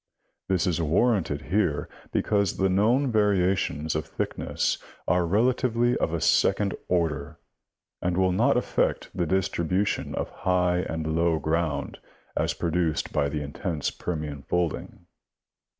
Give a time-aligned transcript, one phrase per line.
[0.47, 6.75] This is warranted here because the known variations of thickness are relatively of a second
[6.87, 7.37] order,
[8.01, 11.99] and will not affect the distribution of high and low ground
[12.35, 15.05] as produced by the intense Permian folding.